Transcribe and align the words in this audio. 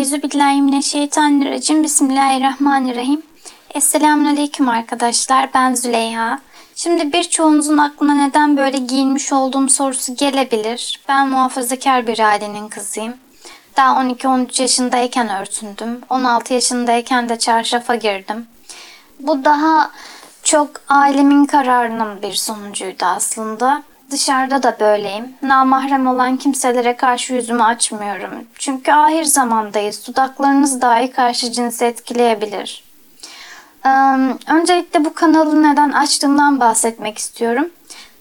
Euzubillahimineşşeytanirracim. 0.00 1.82
Bismillahirrahmanirrahim. 1.82 3.22
Esselamun 3.74 4.24
Aleyküm 4.24 4.68
arkadaşlar. 4.68 5.50
Ben 5.54 5.74
Züleyha. 5.74 6.40
Şimdi 6.74 7.12
birçoğunuzun 7.12 7.78
aklına 7.78 8.14
neden 8.14 8.56
böyle 8.56 8.78
giyinmiş 8.78 9.32
olduğum 9.32 9.68
sorusu 9.68 10.16
gelebilir. 10.16 11.00
Ben 11.08 11.28
muhafazakar 11.28 12.06
bir 12.06 12.18
ailenin 12.18 12.68
kızıyım. 12.68 13.14
Daha 13.76 14.02
12-13 14.02 14.62
yaşındayken 14.62 15.28
örtündüm. 15.28 16.00
16 16.10 16.54
yaşındayken 16.54 17.28
de 17.28 17.38
çarşafa 17.38 17.94
girdim. 17.94 18.46
Bu 19.20 19.44
daha 19.44 19.90
çok 20.42 20.70
ailemin 20.88 21.44
kararının 21.44 22.22
bir 22.22 22.34
sonucuydu 22.34 23.04
aslında. 23.04 23.82
Dışarıda 24.10 24.62
da 24.62 24.76
böyleyim. 24.80 25.34
Namahrem 25.42 26.06
olan 26.06 26.36
kimselere 26.36 26.96
karşı 26.96 27.34
yüzümü 27.34 27.62
açmıyorum. 27.62 28.30
Çünkü 28.58 28.92
ahir 28.92 29.24
zamandayız. 29.24 30.06
Dudaklarınız 30.08 30.82
dahi 30.82 31.12
karşı 31.12 31.52
cinsi 31.52 31.84
etkileyebilir. 31.84 32.84
Ee, 33.86 33.90
öncelikle 34.52 35.04
bu 35.04 35.14
kanalı 35.14 35.62
neden 35.62 35.90
açtığımdan 35.92 36.60
bahsetmek 36.60 37.18
istiyorum. 37.18 37.70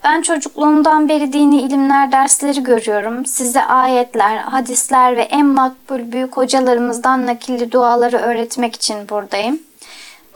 Ben 0.03 0.21
çocukluğumdan 0.21 1.09
beri 1.09 1.33
dini 1.33 1.61
ilimler 1.61 2.11
dersleri 2.11 2.63
görüyorum. 2.63 3.25
Size 3.25 3.63
ayetler, 3.63 4.37
hadisler 4.37 5.17
ve 5.17 5.21
en 5.21 5.45
makbul 5.45 6.11
büyük 6.11 6.37
hocalarımızdan 6.37 7.25
nakilli 7.25 7.71
duaları 7.71 8.17
öğretmek 8.17 8.75
için 8.75 9.09
buradayım. 9.09 9.59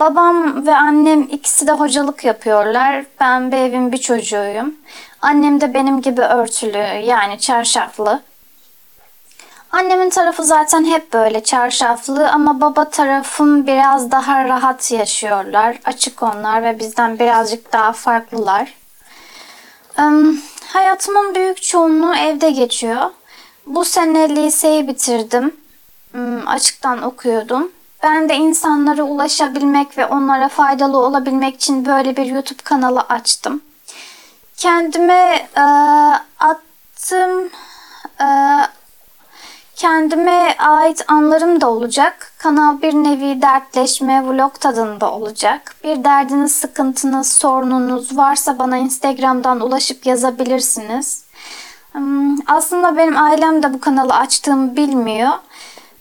Babam 0.03 0.65
ve 0.65 0.75
annem 0.75 1.21
ikisi 1.21 1.67
de 1.67 1.71
hocalık 1.71 2.25
yapıyorlar. 2.25 3.05
Ben 3.19 3.51
bir 3.51 3.57
evin 3.57 3.91
bir 3.91 3.97
çocuğuyum. 3.97 4.75
Annem 5.21 5.61
de 5.61 5.73
benim 5.73 6.01
gibi 6.01 6.21
örtülü 6.21 7.05
yani 7.07 7.39
çarşaflı. 7.39 8.21
Annemin 9.71 10.09
tarafı 10.09 10.43
zaten 10.43 10.85
hep 10.85 11.13
böyle 11.13 11.43
çarşaflı 11.43 12.29
ama 12.29 12.61
baba 12.61 12.89
tarafım 12.89 13.67
biraz 13.67 14.11
daha 14.11 14.43
rahat 14.43 14.91
yaşıyorlar. 14.91 15.77
Açık 15.85 16.23
onlar 16.23 16.63
ve 16.63 16.79
bizden 16.79 17.19
birazcık 17.19 17.73
daha 17.73 17.93
farklılar. 17.93 18.73
Hayatımın 20.73 21.35
büyük 21.35 21.61
çoğunluğu 21.61 22.15
evde 22.15 22.51
geçiyor. 22.51 23.11
Bu 23.65 23.85
sene 23.85 24.35
liseyi 24.35 24.87
bitirdim. 24.87 25.57
Açıktan 26.45 27.01
okuyordum. 27.01 27.71
Ben 28.03 28.29
de 28.29 28.35
insanlara 28.35 29.03
ulaşabilmek 29.03 29.97
ve 29.97 30.05
onlara 30.05 30.49
faydalı 30.49 30.97
olabilmek 30.97 31.55
için 31.55 31.85
böyle 31.85 32.17
bir 32.17 32.25
YouTube 32.25 32.61
kanalı 32.63 33.01
açtım. 33.01 33.61
Kendime 34.57 35.47
e, 35.57 35.61
attım 36.39 37.49
e, 38.21 38.27
kendime 39.75 40.55
ait 40.57 41.05
anlarım 41.07 41.61
da 41.61 41.69
olacak. 41.69 42.33
Kanal 42.37 42.81
bir 42.81 42.93
nevi 42.93 43.41
dertleşme, 43.41 44.27
vlog 44.27 44.53
tadında 44.59 45.11
olacak. 45.11 45.75
Bir 45.83 46.03
derdiniz, 46.03 46.51
sıkıntınız, 46.51 47.31
sorununuz 47.31 48.17
varsa 48.17 48.59
bana 48.59 48.77
Instagram'dan 48.77 49.61
ulaşıp 49.61 50.05
yazabilirsiniz. 50.05 51.23
Aslında 52.47 52.97
benim 52.97 53.17
ailem 53.17 53.63
de 53.63 53.73
bu 53.73 53.79
kanalı 53.79 54.13
açtığımı 54.13 54.75
bilmiyor 54.75 55.31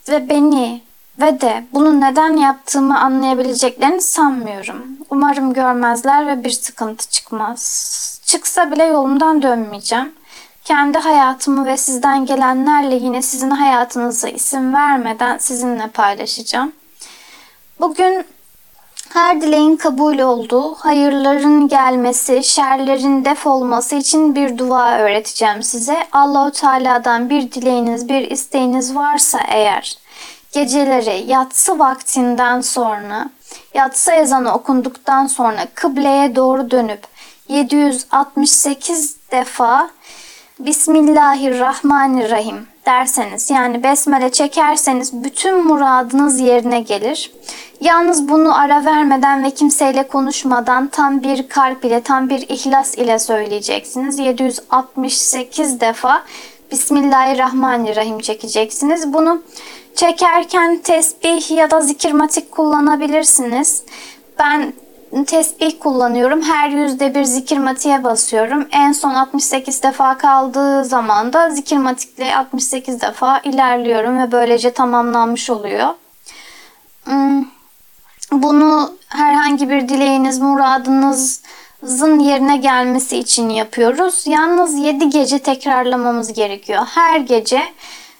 ve 0.08 0.28
beni 0.28 0.82
ve 1.20 1.40
de 1.40 1.64
bunu 1.72 2.00
neden 2.00 2.36
yaptığımı 2.36 3.00
anlayabileceklerini 3.00 4.00
sanmıyorum. 4.00 4.86
Umarım 5.10 5.52
görmezler 5.52 6.26
ve 6.26 6.44
bir 6.44 6.50
sıkıntı 6.50 7.10
çıkmaz. 7.10 8.22
Çıksa 8.24 8.70
bile 8.70 8.84
yolumdan 8.84 9.42
dönmeyeceğim. 9.42 10.12
Kendi 10.64 10.98
hayatımı 10.98 11.66
ve 11.66 11.76
sizden 11.76 12.26
gelenlerle 12.26 12.94
yine 12.94 13.22
sizin 13.22 13.50
hayatınıza 13.50 14.28
isim 14.28 14.74
vermeden 14.74 15.38
sizinle 15.38 15.86
paylaşacağım. 15.86 16.72
Bugün 17.80 18.24
her 19.12 19.40
dileğin 19.40 19.76
kabul 19.76 20.18
olduğu, 20.18 20.74
hayırların 20.74 21.68
gelmesi, 21.68 22.44
şerlerin 22.44 23.24
def 23.24 23.46
olması 23.46 23.94
için 23.94 24.34
bir 24.34 24.58
dua 24.58 24.98
öğreteceğim 24.98 25.62
size. 25.62 26.06
Allahu 26.12 26.50
Teala'dan 26.50 27.30
bir 27.30 27.52
dileğiniz, 27.52 28.08
bir 28.08 28.30
isteğiniz 28.30 28.94
varsa 28.94 29.40
eğer 29.48 29.96
geceleri 30.52 31.30
yatsı 31.30 31.78
vaktinden 31.78 32.60
sonra, 32.60 33.30
yatsı 33.74 34.12
ezanı 34.12 34.54
okunduktan 34.54 35.26
sonra 35.26 35.66
kıbleye 35.74 36.36
doğru 36.36 36.70
dönüp 36.70 37.06
768 37.48 39.16
defa 39.30 39.90
Bismillahirrahmanirrahim 40.58 42.66
derseniz 42.86 43.50
yani 43.50 43.82
besmele 43.82 44.32
çekerseniz 44.32 45.24
bütün 45.24 45.66
muradınız 45.66 46.40
yerine 46.40 46.80
gelir. 46.80 47.32
Yalnız 47.80 48.28
bunu 48.28 48.58
ara 48.58 48.84
vermeden 48.84 49.44
ve 49.44 49.50
kimseyle 49.50 50.08
konuşmadan 50.08 50.88
tam 50.88 51.22
bir 51.22 51.48
kalp 51.48 51.84
ile 51.84 52.00
tam 52.00 52.30
bir 52.30 52.48
ihlas 52.48 52.94
ile 52.94 53.18
söyleyeceksiniz. 53.18 54.18
768 54.18 55.80
defa 55.80 56.22
Bismillahirrahmanirrahim 56.72 58.18
çekeceksiniz. 58.18 59.12
Bunu 59.12 59.42
çekerken 59.96 60.78
tesbih 60.78 61.50
ya 61.50 61.70
da 61.70 61.80
zikirmatik 61.80 62.52
kullanabilirsiniz. 62.52 63.82
Ben 64.38 64.72
tesbih 65.26 65.80
kullanıyorum. 65.80 66.42
Her 66.42 66.70
yüzde 66.70 67.14
bir 67.14 67.24
zikirmatiğe 67.24 68.04
basıyorum. 68.04 68.68
En 68.70 68.92
son 68.92 69.14
68 69.14 69.82
defa 69.82 70.18
kaldığı 70.18 70.84
zaman 70.84 71.32
da 71.32 71.50
zikirmatikle 71.50 72.36
68 72.36 73.00
defa 73.00 73.38
ilerliyorum 73.38 74.18
ve 74.18 74.32
böylece 74.32 74.72
tamamlanmış 74.72 75.50
oluyor. 75.50 75.88
Hmm, 77.04 77.44
bunu 78.32 78.92
herhangi 79.08 79.70
bir 79.70 79.88
dileğiniz, 79.88 80.38
muradınızın 80.38 82.18
yerine 82.18 82.56
gelmesi 82.56 83.18
için 83.18 83.50
yapıyoruz. 83.50 84.26
Yalnız 84.26 84.74
7 84.74 85.10
gece 85.10 85.38
tekrarlamamız 85.38 86.32
gerekiyor. 86.32 86.82
Her 86.94 87.20
gece 87.20 87.62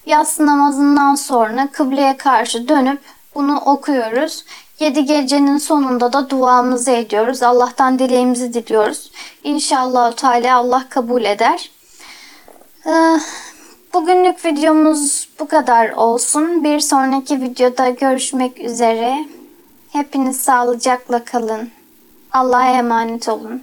yatsı 0.07 0.47
namazından 0.47 1.15
sonra 1.15 1.69
kıbleye 1.73 2.17
karşı 2.17 2.69
dönüp 2.69 3.01
bunu 3.35 3.61
okuyoruz. 3.61 4.45
Yedi 4.79 5.05
gecenin 5.05 5.59
sonunda 5.59 6.13
da 6.13 6.31
duamızı 6.31 6.91
ediyoruz. 6.91 7.43
Allah'tan 7.43 7.99
dileğimizi 7.99 8.55
diliyoruz. 8.55 9.11
İnşallah 9.45 10.13
Teala 10.13 10.57
Allah 10.57 10.85
kabul 10.89 11.25
eder. 11.25 11.71
Ee, 12.87 13.19
bugünlük 13.95 14.45
videomuz 14.45 15.29
bu 15.41 15.49
kadar 15.49 15.91
olsun. 15.91 16.65
Bir 16.65 16.81
sonraki 16.81 17.41
videoda 17.41 17.89
görüşmek 17.89 18.61
üzere. 18.61 19.27
Hepiniz 19.93 20.41
sağlıcakla 20.41 21.25
kalın. 21.25 21.71
Allah'a 22.33 22.71
emanet 22.71 23.29
olun. 23.29 23.63